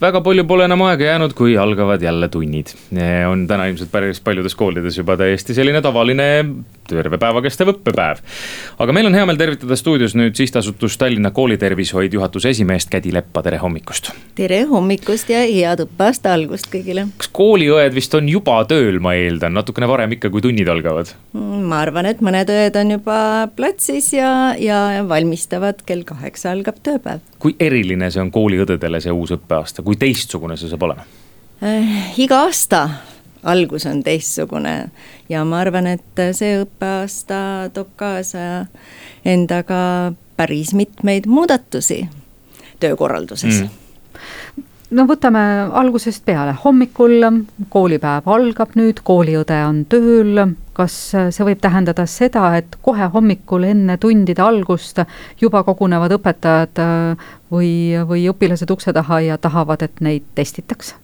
väga 0.00 0.20
palju 0.24 0.44
pole 0.48 0.66
enam 0.68 0.82
aega 0.86 1.12
jäänud, 1.12 1.34
kui 1.38 1.56
algavad 1.58 2.02
jälle 2.02 2.28
tunnid. 2.28 2.74
on 3.30 3.46
täna 3.46 3.66
ilmselt 3.66 3.90
päris 3.92 4.20
paljudes 4.20 4.54
koolides 4.54 4.98
juba 4.98 5.16
täiesti 5.16 5.54
selline 5.54 5.82
tavaline 5.82 6.28
terve 6.96 7.18
päeva 7.20 7.42
kestev 7.44 7.72
õppepäev. 7.74 8.22
aga 8.78 8.94
meil 8.96 9.08
on 9.08 9.16
hea 9.16 9.26
meel 9.28 9.40
tervitada 9.40 9.76
stuudios 9.76 10.14
nüüd 10.18 10.36
sihtasutus 10.38 10.96
Tallinna 11.00 11.30
Koolitervishoid 11.34 12.14
juhatuse 12.16 12.52
esimeest 12.54 12.90
Kädi 12.92 13.12
Leppa, 13.14 13.42
tere 13.42 13.60
hommikust. 13.62 14.10
tere 14.38 14.62
hommikust 14.70 15.30
ja 15.32 15.42
head 15.44 15.84
õppeaasta 15.84 16.32
algust 16.36 16.70
kõigile. 16.72 17.08
kas 17.20 17.30
kooliõed 17.32 17.94
vist 17.94 18.14
on 18.18 18.28
juba 18.28 18.58
tööl, 18.70 19.00
ma 19.04 19.14
eeldan, 19.18 19.54
natukene 19.58 19.88
varem 19.90 20.16
ikka, 20.16 20.32
kui 20.34 20.44
tunnid 20.44 20.68
algavad? 20.68 21.12
Mm, 21.36 21.68
ma 21.70 21.82
arvan, 21.84 22.08
et 22.10 22.24
mõned 22.24 22.50
õed 22.54 22.80
on 22.80 22.96
juba 22.96 23.20
platsis 23.56 24.12
ja, 24.16 24.54
ja 24.58 25.04
valmistavad, 25.08 25.84
kell 25.86 26.04
kaheksa 26.08 26.52
algab 26.54 26.80
tööpäev. 26.82 27.22
kui 27.38 27.56
eriline 27.60 28.10
see 28.10 28.22
on 28.22 28.32
kooliõdedele, 28.34 29.00
see 29.04 29.14
uus 29.14 29.34
õppeaasta, 29.36 29.84
kui 29.86 30.00
teistsugune 30.00 30.56
see 30.56 30.70
saab 30.70 30.88
olema 30.88 31.06
äh,? 31.62 32.18
iga 32.18 32.44
aasta 32.46 32.88
algus 33.42 33.86
on 33.86 34.02
teistsugune. 34.02 34.90
Ja 35.28 35.44
ma 35.44 35.60
arvan, 35.64 35.86
et 35.86 36.22
see 36.36 36.60
õppeaasta 36.62 37.70
toob 37.74 37.92
kaasa 37.96 38.66
endaga 39.24 40.12
päris 40.38 40.74
mitmeid 40.74 41.26
muudatusi 41.26 42.08
töökorralduses. 42.80 43.62
Mm. 43.62 44.64
No 44.90 45.04
võtame 45.04 45.40
algusest 45.76 46.22
peale, 46.24 46.54
hommikul 46.62 47.20
koolipäev 47.68 48.28
algab 48.32 48.70
nüüd, 48.78 49.02
kooliõde 49.04 49.58
on 49.66 49.82
tööl, 49.92 50.40
kas 50.72 50.94
see 51.12 51.44
võib 51.44 51.60
tähendada 51.60 52.06
seda, 52.08 52.46
et 52.56 52.78
kohe 52.80 53.10
hommikul 53.12 53.66
enne 53.68 53.98
tundide 54.00 54.40
algust 54.40 55.02
juba 55.42 55.60
kogunevad 55.66 56.16
õpetajad 56.16 56.80
või, 57.52 57.70
või 58.08 58.24
õpilased 58.32 58.72
ukse 58.72 58.96
taha 58.96 59.20
ja 59.26 59.36
tahavad, 59.36 59.84
et 59.84 60.00
neid 60.00 60.24
testitakse? 60.38 60.96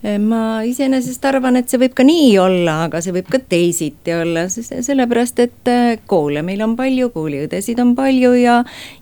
Ma 0.00 0.62
iseenesest 0.64 1.26
arvan, 1.28 1.58
et 1.60 1.68
see 1.68 1.76
võib 1.82 1.92
ka 1.98 2.04
nii 2.08 2.30
olla, 2.40 2.76
aga 2.86 3.02
see 3.04 3.12
võib 3.12 3.26
ka 3.28 3.36
teisiti 3.52 4.14
olla, 4.16 4.46
sellepärast 4.48 5.42
et 5.44 5.68
eh, 5.68 6.00
koole 6.08 6.40
meil 6.46 6.62
on 6.64 6.72
palju, 6.78 7.10
kooliõdesid 7.12 7.82
on 7.84 7.92
palju 7.98 8.30
ja, 8.40 8.54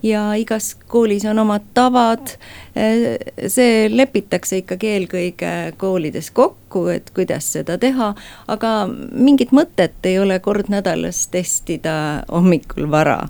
ja 0.03 0.25
igas 0.35 0.73
koolis 0.91 1.23
on 1.29 1.39
omad 1.45 1.69
tavad. 1.77 2.35
Eh, 2.75 3.15
see 3.47 3.87
lepitakse 3.93 4.59
ikkagi 4.59 4.91
eelkõige 4.97 5.53
koolides 5.79 6.33
kokku, 6.35 6.59
et 6.93 7.09
kuidas 7.15 7.51
seda 7.53 7.77
teha, 7.81 8.13
aga 8.47 8.73
mingit 9.11 9.51
mõtet 9.55 10.05
ei 10.05 10.19
ole 10.19 10.39
kord 10.39 10.69
nädalas 10.69 11.27
testida 11.33 12.23
hommikul 12.31 12.89
vara. 12.91 13.27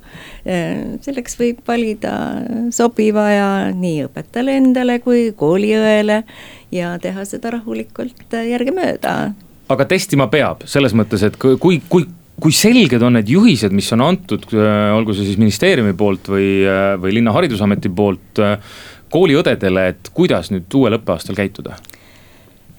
selleks 1.02 1.40
võib 1.40 1.60
valida 1.68 2.14
sobiva 2.72 3.30
ja 3.32 3.50
nii 3.74 4.06
õpetajale 4.08 4.58
endale 4.60 5.00
kui 5.00 5.32
kooliõele 5.38 6.24
ja 6.72 6.94
teha 7.02 7.26
seda 7.26 7.54
rahulikult 7.58 8.34
äh, 8.34 8.50
järgemööda. 8.54 9.16
aga 9.70 9.86
testima 9.86 10.28
peab, 10.28 10.66
selles 10.70 10.96
mõttes, 10.98 11.24
et 11.26 11.38
kui, 11.38 11.82
kui 11.90 12.08
kui 12.40 12.54
selged 12.56 13.04
on 13.04 13.18
need 13.18 13.28
juhised, 13.28 13.74
mis 13.76 13.90
on 13.92 14.06
antud, 14.06 14.46
äh, 14.56 14.94
olgu 14.96 15.12
see 15.12 15.28
siis 15.28 15.40
ministeeriumi 15.42 15.92
poolt 16.00 16.30
või, 16.32 16.64
äh, 16.64 16.94
või 17.02 17.18
linna 17.18 17.34
haridusameti 17.36 17.92
poolt 17.92 18.40
kooliõdedele, 19.12 19.88
et 19.92 20.12
kuidas 20.14 20.52
nüüd 20.54 20.70
uuel 20.80 21.00
õppeaastal 21.00 21.36
käituda? 21.36 21.76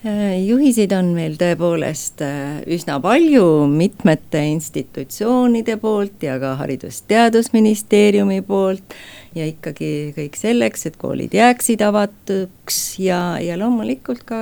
Juhiseid 0.01 0.95
on 0.97 1.11
meil 1.13 1.35
tõepoolest 1.37 2.23
üsna 2.73 2.97
palju 3.05 3.45
mitmete 3.69 4.41
institutsioonide 4.49 5.77
poolt 5.83 6.25
ja 6.25 6.39
ka 6.41 6.55
Haridus-Teadusministeeriumi 6.63 8.41
poolt 8.49 8.97
ja 9.35 9.47
ikkagi 9.47 10.11
kõik 10.17 10.39
selleks, 10.39 10.87
et 10.89 10.99
koolid 11.01 11.35
jääksid 11.35 11.83
avatuks 11.85 12.99
ja, 13.03 13.39
ja 13.43 13.59
loomulikult 13.61 14.25
ka 14.29 14.41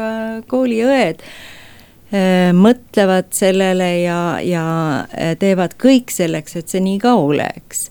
kooliõed 0.48 1.20
äh, 1.22 2.50
mõtlevad 2.56 3.32
sellele 3.36 3.90
ja, 4.04 4.20
ja 4.44 4.64
äh, 5.04 5.34
teevad 5.40 5.76
kõik 5.80 6.12
selleks, 6.14 6.56
et 6.56 6.72
see 6.72 6.82
nii 6.84 7.00
ka 7.02 7.14
oleks. 7.20 7.88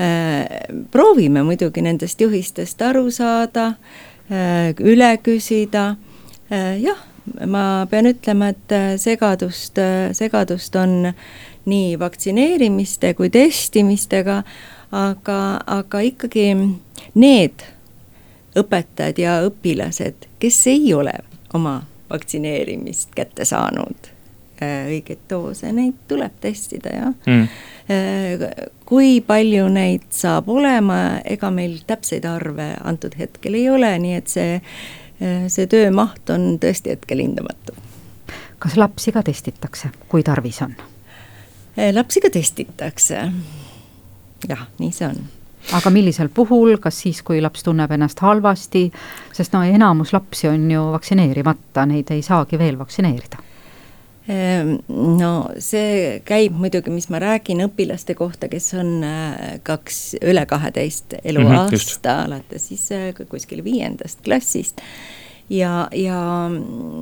Äh, 0.00 0.46
proovime 0.94 1.44
muidugi 1.46 1.84
nendest 1.84 2.20
juhistest 2.20 2.82
aru 2.82 3.08
saada, 3.14 3.74
üle 4.28 5.08
küsida, 5.24 5.94
jah, 6.52 6.98
ma 7.46 7.86
pean 7.90 8.08
ütlema, 8.10 8.50
et 8.54 8.74
segadust, 9.00 9.78
segadust 10.16 10.76
on 10.76 11.12
nii 11.68 11.98
vaktsineerimiste 12.00 13.12
kui 13.14 13.30
testimistega 13.30 14.42
aga, 14.92 15.38
aga 15.66 16.02
ikkagi 16.06 16.50
need 17.18 17.64
õpetajad 18.58 19.20
ja 19.20 19.38
õpilased, 19.46 20.28
kes 20.40 20.60
ei 20.70 20.92
ole 20.94 21.14
oma 21.54 21.80
vaktsineerimist 22.08 23.12
kätte 23.16 23.44
saanud, 23.48 24.10
äh, 24.62 24.88
õiget 24.88 25.26
doose, 25.30 25.72
neid 25.72 25.98
tuleb 26.08 26.38
testida, 26.40 26.94
jah. 26.94 27.18
Mm.. 27.26 27.48
kui 28.84 29.22
palju 29.24 29.64
neid 29.72 30.10
saab 30.12 30.50
olema, 30.52 31.22
ega 31.24 31.48
meil 31.48 31.78
täpseid 31.88 32.26
arve 32.28 32.74
antud 32.84 33.14
hetkel 33.16 33.56
ei 33.56 33.70
ole, 33.72 33.94
nii 34.02 34.18
et 34.18 34.28
see, 34.28 34.58
äh, 34.58 35.07
see 35.18 35.66
töömaht 35.66 36.30
on 36.30 36.52
tõesti 36.62 36.94
hetkel 36.94 37.24
hindamatu. 37.24 37.74
kas 38.58 38.76
lapsi 38.76 39.12
ka 39.12 39.22
testitakse, 39.22 39.90
kui 40.08 40.22
tarvis 40.22 40.62
on? 40.62 40.76
lapsi 41.92 42.20
ka 42.20 42.30
testitakse 42.30 43.24
jah, 44.48 44.68
nii 44.78 44.92
see 44.94 45.08
on 45.08 45.26
aga 45.74 45.90
millisel 45.92 46.30
puhul, 46.34 46.76
kas 46.80 47.00
siis, 47.02 47.20
kui 47.22 47.42
laps 47.42 47.64
tunneb 47.66 47.92
ennast 47.92 48.20
halvasti, 48.24 48.86
sest 49.34 49.52
no 49.52 49.62
enamus 49.66 50.14
lapsi 50.14 50.48
on 50.48 50.70
ju 50.70 50.84
vaktsineerimata, 50.94 51.84
neid 51.90 52.10
ei 52.14 52.22
saagi 52.24 52.58
veel 52.60 52.78
vaktsineerida? 52.78 53.42
Ehm, 54.28 54.74
no 55.18 55.30
see 55.64 56.18
käib 56.28 56.56
muidugi, 56.60 56.92
mis 56.92 57.08
ma 57.08 57.20
räägin 57.22 57.62
õpilaste 57.64 58.12
kohta, 58.18 58.50
kes 58.52 58.74
on 58.76 58.98
äh, 59.06 59.54
kaks, 59.64 60.18
üle 60.20 60.44
kaheteist 60.46 61.16
eluaasta 61.22 61.72
mm, 61.72 62.02
-hmm, 62.02 62.26
alates 62.26 62.68
siis 62.68 62.90
äh, 62.92 63.14
kuskil 63.28 63.64
viiendast 63.64 64.20
klassist 64.24 64.84
ja, 65.48 65.88
ja 65.96 66.48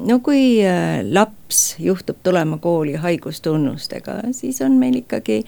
no 0.07 0.21
kui 0.23 0.63
äh, 0.63 1.03
laps 1.03 1.75
juhtub 1.83 2.23
tulema 2.23 2.59
kooli 2.63 2.95
haigustunnustega, 2.95 4.21
siis 4.31 4.63
on 4.63 4.79
meil 4.79 5.03
ikkagi 5.03 5.43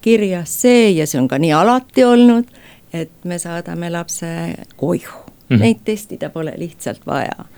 kirjas 0.00 0.60
see 0.62 0.90
ja 0.90 1.06
see 1.06 1.20
on 1.20 1.28
ka 1.28 1.38
nii 1.38 1.52
alati 1.56 2.04
olnud, 2.04 2.52
et 2.92 3.24
me 3.24 3.38
saadame 3.38 3.90
lapse 3.90 4.28
koju 4.76 5.08
mm, 5.08 5.56
-hmm. 5.56 5.60
neid 5.60 5.80
testida 5.84 6.30
pole 6.30 6.52
lihtsalt 6.56 7.06
vaja. 7.06 7.48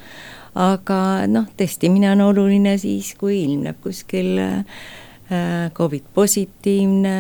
Aga 0.54 1.26
noh, 1.30 1.46
testimine 1.56 2.10
on 2.14 2.24
oluline 2.30 2.76
siis, 2.80 3.14
kui 3.18 3.42
ilmneb 3.44 3.80
kuskil 3.82 4.38
äh, 4.40 5.70
Covid 5.74 6.08
positiivne 6.14 7.16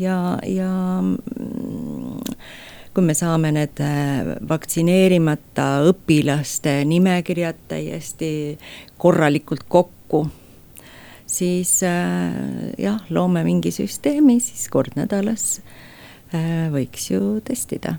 ja, 0.00 0.18
ja 0.42 0.70
mm, 1.02 2.20
kui 2.96 3.04
me 3.06 3.14
saame 3.14 3.52
need 3.54 3.82
äh, 3.84 4.34
vaktsineerimata 4.48 5.68
õpilaste 5.92 6.80
nimekirjad 6.88 7.62
täiesti 7.70 8.30
korralikult 8.98 9.68
kokku 9.68 10.26
siis 11.26 11.82
äh, 11.86 12.32
jah, 12.78 13.02
loome 13.10 13.42
mingi 13.46 13.72
süsteemi, 13.74 14.38
siis 14.40 14.68
kord 14.72 14.96
nädalas. 14.98 15.58
äh, 15.60 15.95
võiks 16.72 17.10
ju 17.10 17.38
testida. 17.44 17.94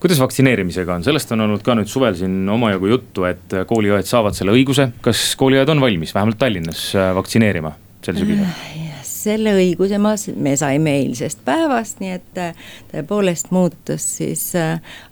kuidas 0.00 0.20
vaktsineerimisega 0.22 0.94
on, 0.94 1.04
sellest 1.06 1.32
on 1.34 1.44
olnud 1.46 1.64
ka 1.66 1.74
nüüd 1.74 1.90
suvel 1.90 2.14
siin 2.18 2.48
omajagu 2.48 2.92
juttu, 2.92 3.26
et 3.28 3.56
kooliõed 3.66 4.06
saavad 4.06 4.36
selle 4.36 4.54
õiguse, 4.54 4.90
kas 5.04 5.32
kooliõed 5.40 5.72
on 5.74 5.82
valmis 5.82 6.14
vähemalt 6.14 6.38
Tallinnas 6.38 6.86
äh, 6.94 7.10
vaktsineerima 7.16 7.74
sel 8.04 8.20
sügisel? 8.20 8.46
selle 9.24 9.54
õiguse 9.56 9.96
ma, 9.98 10.12
me 10.36 10.52
saime 10.60 10.98
eilsest 11.00 11.40
päevast, 11.46 12.02
nii 12.04 12.10
et 12.12 12.40
tõepoolest 12.90 13.48
muutus 13.56 14.04
siis 14.18 14.50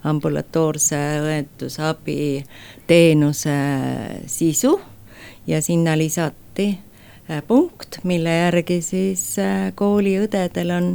ambulatoorse 0.05 0.99
õendusabi 1.23 2.43
teenuse 2.87 3.57
sisu 4.29 4.75
ja 5.49 5.63
sinna 5.65 5.97
lisati 5.97 6.67
Äh, 6.69 6.92
punkt, 7.47 7.99
mille 8.03 8.29
järgi 8.29 8.81
siis 8.83 9.23
äh, 9.39 9.69
kooliõdedel 9.75 10.71
on 10.75 10.87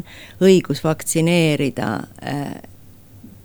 õigus 0.45 0.83
vaktsineerida 0.85 1.93
äh, 2.21 2.59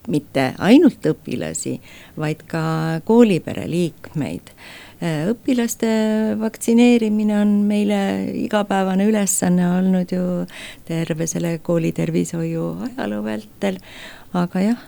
mitte 0.08 0.52
ainult 0.60 1.06
õpilasi, 1.08 1.78
vaid 2.20 2.44
ka 2.48 2.64
koolipere 3.08 3.68
liikmeid. 3.72 4.54
õpilaste 5.04 5.88
vaktsineerimine 6.40 7.36
on 7.36 7.50
meile 7.68 7.98
igapäevane 8.40 9.04
ülesanne 9.10 9.66
olnud 9.68 10.12
ju 10.16 10.46
terve 10.88 11.28
selle 11.28 11.58
koolitervishoiu 11.60 12.70
ajaloo 12.88 13.24
vältel, 13.26 13.80
aga 14.34 14.64
jah, 14.64 14.86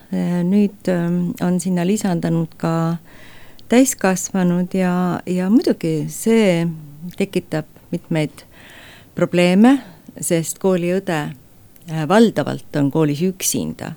nüüd 0.48 0.88
ähm, 0.92 1.36
on 1.44 1.60
sinna 1.60 1.84
lisandunud 1.88 2.56
ka 2.58 2.98
täiskasvanud 3.68 4.72
ja, 4.78 5.20
ja 5.28 5.50
muidugi 5.52 6.06
see 6.08 6.64
tekitab 7.18 7.75
mitmeid 7.96 8.46
probleeme, 9.16 9.78
sest 10.22 10.60
kooliõde 10.64 11.20
äh, 11.26 12.08
valdavalt 12.08 12.76
on 12.80 12.92
koolis 12.92 13.24
üksinda. 13.26 13.94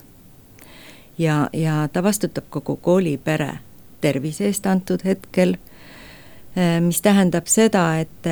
ja, 1.19 1.49
ja 1.53 1.89
ta 1.93 2.03
vastutab 2.03 2.45
kogu 2.51 2.77
koolipere 2.77 3.59
tervise 4.01 4.47
eest 4.47 4.67
antud 4.67 5.03
hetkel, 5.05 5.57
mis 6.81 7.01
tähendab 7.03 7.47
seda, 7.51 8.01
et 8.03 8.27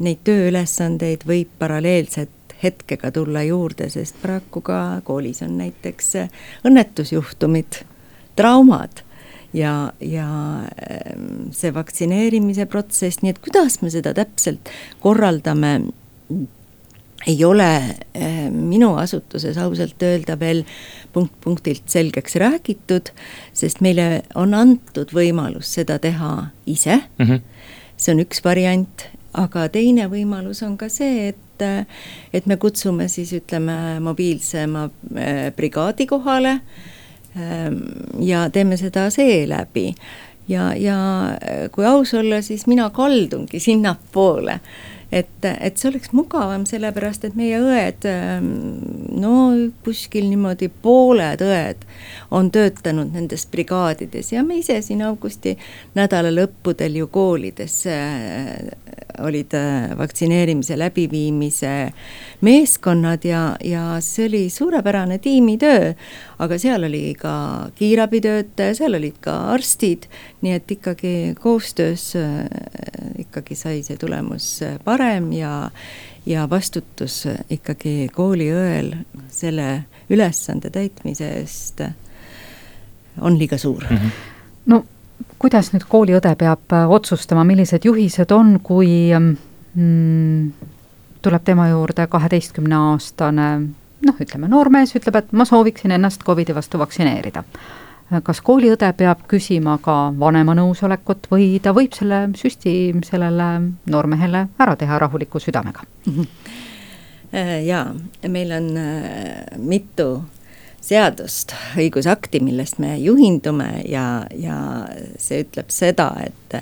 neid 0.00 0.20
tööülesandeid 0.24 1.22
võib 1.28 1.52
paralleelselt 1.58 2.56
hetkega 2.62 3.10
tulla 3.12 3.42
juurde, 3.42 3.88
sest 3.92 4.16
paraku 4.22 4.60
ka 4.64 5.00
koolis 5.04 5.42
on 5.44 5.56
näiteks 5.60 6.10
õnnetusjuhtumid, 6.68 7.82
traumad 8.36 9.04
ja, 9.52 9.92
ja 10.00 10.28
see 11.52 11.74
vaktsineerimise 11.74 12.66
protsess, 12.70 13.22
nii 13.22 13.34
et 13.34 13.42
kuidas 13.44 13.80
me 13.82 13.92
seda 13.92 14.14
täpselt 14.16 14.72
korraldame 15.02 15.78
ei 17.26 17.44
ole 17.44 17.96
eh, 18.14 18.50
minu 18.50 18.94
asutuses 18.98 19.58
ausalt 19.58 20.02
öelda 20.02 20.36
veel 20.40 20.64
punkt 21.12 21.34
punktilt 21.40 21.86
selgeks 21.86 22.36
räägitud, 22.40 23.12
sest 23.54 23.82
meile 23.84 24.22
on 24.34 24.54
antud 24.58 25.12
võimalus 25.14 25.74
seda 25.76 25.98
teha 26.02 26.48
ise 26.66 26.96
mm. 26.96 27.26
-hmm. 27.26 27.40
see 27.96 28.14
on 28.14 28.24
üks 28.24 28.42
variant, 28.44 29.06
aga 29.32 29.68
teine 29.68 30.08
võimalus 30.10 30.62
on 30.66 30.76
ka 30.76 30.88
see, 30.88 31.28
et, 31.28 31.66
et 32.32 32.46
me 32.46 32.56
kutsume 32.56 33.08
siis 33.08 33.32
ütleme 33.32 34.00
mobiilsema 34.00 34.88
eh, 35.14 35.52
brigaadi 35.56 36.06
kohale 36.06 36.58
ehm, 36.58 37.01
ja 38.20 38.50
teeme 38.50 38.76
seda 38.76 39.06
seeläbi. 39.10 39.94
ja, 40.48 40.74
ja 40.76 40.96
kui 41.72 41.86
aus 41.86 42.14
olla, 42.14 42.42
siis 42.42 42.66
mina 42.66 42.90
kaldungi 42.90 43.60
sinnapoole 43.60 44.60
et, 45.12 45.44
et 45.44 45.76
see 45.76 45.90
oleks 45.90 46.12
mugavam, 46.16 46.64
sellepärast 46.68 47.26
et 47.28 47.36
meie 47.38 47.58
õed, 47.60 48.06
ähm, 48.08 48.48
no 49.20 49.34
kuskil 49.84 50.26
niimoodi 50.30 50.70
pooled 50.82 51.44
õed 51.44 51.84
on 52.32 52.50
töötanud 52.54 53.12
nendes 53.14 53.44
brigaadides 53.52 54.32
ja 54.32 54.44
me 54.46 54.60
ise 54.62 54.78
siin 54.84 55.04
augusti 55.06 55.54
nädala 55.98 56.32
lõppudel 56.32 57.02
ju 57.02 57.10
koolides 57.12 57.82
äh, 57.92 58.56
olid 59.18 59.54
äh, 59.54 59.92
vaktsineerimise 59.98 60.78
läbiviimise 60.78 61.92
meeskonnad 62.40 63.24
ja, 63.24 63.56
ja 63.64 63.96
see 64.00 64.26
oli 64.28 64.50
suurepärane 64.50 65.18
tiimitöö 65.18 65.94
aga 66.42 66.58
seal 66.58 66.84
oli 66.86 67.14
ka 67.18 67.34
kiirabitöötaja, 67.78 68.74
seal 68.74 68.96
olid 68.98 69.18
ka 69.22 69.34
arstid, 69.52 70.08
nii 70.42 70.56
et 70.58 70.70
ikkagi 70.74 71.14
koostöös 71.40 72.12
äh, 72.18 72.46
ikkagi 73.22 73.56
sai 73.58 73.82
see 73.86 73.98
tulemus 74.00 74.54
äh, 74.66 74.78
parem 74.84 75.32
ja 75.36 75.70
ja 76.26 76.46
vastutus 76.50 77.24
ikkagi 77.50 78.08
kooliõel 78.14 78.92
selle 79.32 79.84
ülesande 80.10 80.70
täitmise 80.70 81.32
eest 81.40 81.82
on 83.18 83.38
liiga 83.38 83.58
suur 83.58 83.82
mm. 83.88 83.96
-hmm. 83.96 84.10
no 84.66 84.84
kuidas 85.42 85.72
nüüd 85.74 85.84
kooliõde 85.90 86.34
peab 86.38 86.74
äh, 86.76 86.88
otsustama, 86.90 87.44
millised 87.48 87.86
juhised 87.88 88.30
on, 88.34 88.56
kui 88.62 89.10
mm, 89.12 90.50
tuleb 91.22 91.44
tema 91.46 91.68
juurde 91.72 92.06
kaheteistkümne 92.10 92.78
aastane 92.78 93.48
noh, 94.06 94.18
ütleme 94.22 94.50
noormees 94.50 94.94
ütleb, 94.98 95.18
et 95.18 95.32
ma 95.32 95.46
sooviksin 95.48 95.94
ennast 95.98 96.24
Covidi 96.26 96.54
vastu 96.54 96.80
vaktsineerida. 96.82 97.44
kas 98.22 98.42
kooliõde 98.44 98.90
peab 98.92 99.22
küsima 99.28 99.78
ka 99.80 100.12
vanema 100.20 100.52
nõusolekut 100.54 101.30
või 101.30 101.46
ta 101.64 101.72
võib 101.72 101.94
selle 101.96 102.26
süsti 102.36 102.92
sellele 103.06 103.46
noormehele 103.88 104.48
ära 104.60 104.76
teha 104.76 104.98
rahuliku 104.98 105.40
südamega? 105.40 105.86
jaa, 107.70 107.86
meil 108.28 108.52
on 108.52 108.68
äh, 108.76 109.56
mitu 109.56 110.10
seadust, 110.82 111.54
õigusakti, 111.78 112.40
millest 112.42 112.80
me 112.82 112.96
juhindume 112.98 113.84
ja, 113.88 114.24
ja 114.34 114.56
see 115.20 115.44
ütleb 115.44 115.70
seda, 115.72 116.10
et, 116.26 116.56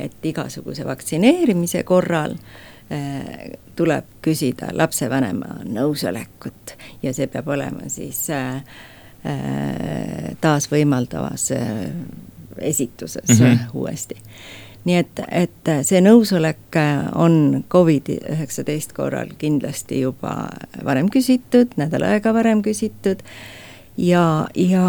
et 0.00 0.26
igasuguse 0.26 0.84
vaktsineerimise 0.88 1.84
korral 1.88 2.34
äh, 2.34 3.52
tuleb 3.78 4.08
küsida 4.24 4.72
lapsevanema 4.74 5.60
nõusolekut 5.70 6.74
ja 7.04 7.14
see 7.16 7.30
peab 7.30 7.52
olema 7.54 7.86
siis 7.92 8.24
äh, 8.34 8.58
äh, 9.22 10.32
taasvõimaldavas 10.42 11.52
esituses 12.58 13.38
mm 13.38 13.46
-hmm. 13.46 13.70
uuesti. 13.74 14.16
nii 14.84 14.96
et, 14.96 15.20
et 15.30 15.70
see 15.86 16.00
nõusolek 16.00 16.76
on 17.14 17.64
Covid-19 17.70 18.92
korral 18.96 19.28
kindlasti 19.38 20.00
juba 20.00 20.48
varem 20.84 21.10
küsitud, 21.12 21.76
nädal 21.76 22.02
aega 22.02 22.34
varem 22.34 22.62
küsitud 22.62 23.22
ja, 24.00 24.48
ja 24.56 24.88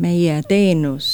meie 0.00 0.40
teenus 0.48 1.08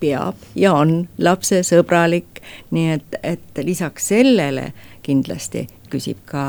peab 0.00 0.40
ja 0.56 0.74
on 0.76 1.04
lapsesõbralik, 1.20 2.40
nii 2.74 2.96
et, 2.96 3.20
et 3.22 3.62
lisaks 3.64 4.10
sellele 4.12 4.70
kindlasti 5.04 5.66
küsib 5.90 6.22
ka 6.28 6.44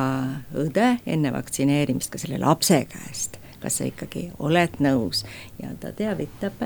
õde 0.57 0.95
enne 1.09 1.31
vaktsineerimist 1.33 2.13
ka 2.13 2.21
selle 2.21 2.39
lapse 2.41 2.83
käest, 2.91 3.40
kas 3.61 3.79
sa 3.79 3.87
ikkagi 3.87 4.27
oled 4.39 4.79
nõus 4.83 5.23
ja 5.61 5.71
ta 5.79 5.91
teavitab 5.95 6.65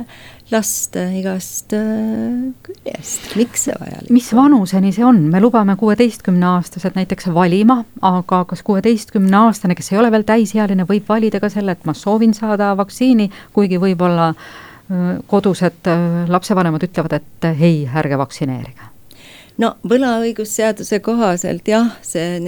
last 0.52 0.96
igast 0.96 1.76
äh, 1.76 2.52
küljest, 2.66 3.32
miks 3.40 3.68
see 3.68 3.78
vajalik 3.80 4.14
mis 4.16 4.32
vanuseni 4.36 4.94
see 4.96 5.06
on, 5.06 5.22
me 5.32 5.42
lubame 5.44 5.76
kuueteistkümneaastased 5.80 6.98
näiteks 6.98 7.30
valima, 7.34 7.82
aga 8.06 8.44
kas 8.50 8.64
kuueteistkümneaastane, 8.66 9.76
kes 9.76 9.92
ei 9.92 10.00
ole 10.02 10.12
veel 10.14 10.26
täisealine, 10.28 10.88
võib 10.90 11.10
valida 11.10 11.42
ka 11.44 11.52
selle, 11.54 11.76
et 11.76 11.86
ma 11.86 11.96
soovin 11.98 12.34
saada 12.38 12.74
vaktsiini, 12.78 13.30
kuigi 13.56 13.80
võib-olla 13.82 14.32
äh, 14.32 15.08
kodused 15.28 15.92
äh, 15.92 16.26
lapsevanemad 16.32 16.88
ütlevad, 16.88 17.20
et 17.20 17.50
äh, 17.52 17.64
ei, 17.70 17.80
ärge 18.04 18.20
vaktsineerige? 18.22 18.95
No 19.62 19.72
võlaõigusseaduse 19.88 21.00
kohaselt 21.06 21.68
jah, 21.70 21.94
see 22.06 22.40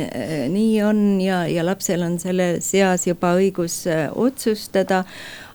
nii 0.51 0.73
on 0.85 1.01
ja, 1.23 1.43
ja 1.51 1.65
lapsel 1.65 2.03
on 2.05 2.17
selle 2.21 2.57
seas 2.65 3.07
juba 3.07 3.35
õigus 3.39 3.79
äh, 3.91 4.07
otsustada, 4.15 5.03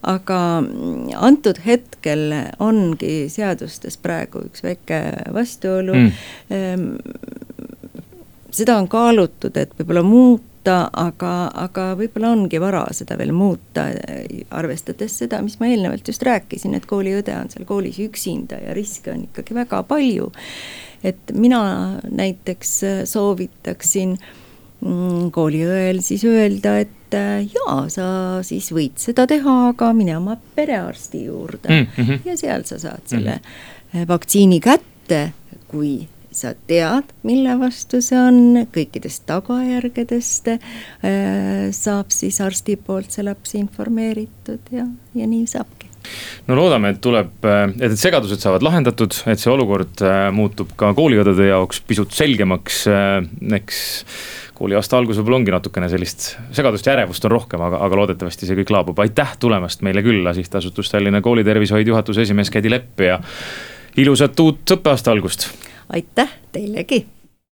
aga 0.02 0.38
mm, 0.62 1.12
antud 1.16 1.60
hetkel 1.66 2.32
ongi 2.62 3.28
seadustes 3.32 3.98
praegu 4.02 4.46
üks 4.48 4.64
väike 4.64 5.02
vastuolu 5.34 5.98
mm.. 5.98 6.24
Ehm, 6.52 6.88
seda 8.52 8.76
on 8.80 8.88
kaalutud, 8.90 9.56
et 9.56 9.76
võib-olla 9.78 10.02
muuta 10.04 10.50
muuta, 10.62 10.90
aga, 10.92 11.50
aga 11.54 11.96
võib-olla 11.98 12.30
ongi 12.30 12.60
vara 12.60 12.84
seda 12.92 13.16
veel 13.18 13.32
muuta, 13.32 13.88
arvestades 14.50 15.18
seda, 15.18 15.42
mis 15.42 15.58
ma 15.58 15.66
eelnevalt 15.66 16.06
just 16.06 16.22
rääkisin, 16.22 16.74
et 16.74 16.86
kooliõde 16.86 17.34
on 17.34 17.50
seal 17.50 17.66
koolis 17.66 17.98
üksinda 17.98 18.60
ja 18.62 18.74
riske 18.74 19.10
on 19.10 19.24
ikkagi 19.24 19.54
väga 19.54 19.82
palju. 19.82 20.30
Et 21.04 21.32
mina 21.34 21.62
näiteks 22.08 22.72
soovitaksin 23.10 24.16
mm, 24.80 25.30
kooliõel 25.34 26.00
siis 26.04 26.24
öelda, 26.28 26.78
et 26.84 27.16
äh, 27.18 27.42
jaa, 27.46 27.84
sa 27.92 28.06
siis 28.46 28.70
võid 28.74 28.98
seda 29.02 29.26
teha, 29.30 29.58
aga 29.72 29.92
mine 29.96 30.16
oma 30.18 30.38
perearsti 30.56 31.24
juurde 31.26 31.68
mm 31.68 31.86
-hmm. 31.96 32.24
ja 32.28 32.36
seal 32.36 32.64
sa 32.64 32.78
saad 32.78 33.06
selle 33.06 33.36
mm 33.36 34.00
-hmm. 34.00 34.08
vaktsiini 34.08 34.60
kätte, 34.60 35.32
kui 35.68 36.08
sa 36.32 36.54
tead, 36.66 37.12
mille 37.22 37.58
vastu 37.60 38.00
see 38.00 38.18
on, 38.18 38.66
kõikidest 38.74 39.26
tagajärgedest 39.28 40.48
äh, 40.48 40.58
saab 41.70 42.10
siis 42.10 42.40
arsti 42.40 42.76
poolt 42.76 43.12
see 43.12 43.24
laps 43.24 43.54
informeeritud 43.54 44.72
ja, 44.72 44.86
ja 45.14 45.26
nii 45.26 45.46
saabki 45.46 45.81
no 46.48 46.58
loodame, 46.58 46.94
et 46.94 47.00
tuleb, 47.04 47.32
äh, 47.46 47.64
et 47.78 47.92
need 47.92 48.00
segadused 48.00 48.42
saavad 48.42 48.64
lahendatud, 48.66 49.16
et 49.30 49.42
see 49.42 49.52
olukord 49.52 50.04
äh, 50.06 50.28
muutub 50.34 50.74
ka 50.78 50.92
kooliõdede 50.96 51.48
jaoks 51.50 51.82
pisut 51.86 52.14
selgemaks, 52.16 52.84
eks 53.58 53.82
kooliaasta 54.58 54.98
algus 54.98 55.18
võib-olla 55.18 55.40
ongi 55.40 55.54
natukene 55.54 55.88
sellist 55.90 56.28
segadust 56.54 56.86
ja 56.86 56.94
ärevust 56.96 57.24
on 57.26 57.34
rohkem, 57.34 57.62
aga, 57.66 57.80
aga 57.86 57.98
loodetavasti 58.02 58.48
see 58.48 58.58
kõik 58.60 58.74
laabub, 58.74 59.00
aitäh 59.02 59.34
tulemast 59.42 59.82
meile 59.86 60.04
külla, 60.04 60.34
sihtasutus 60.36 60.92
Tallinna 60.92 61.22
Koolitervishoid 61.24 61.88
juhatuse 61.88 62.26
esimees 62.26 62.52
Kädi 62.52 62.70
Lepp 62.70 63.02
ja 63.06 63.18
ilusat 63.98 64.38
uut 64.44 64.76
õppeaasta 64.76 65.14
algust! 65.14 65.48
Aitäh 65.92 66.38
teilegi 66.54 67.02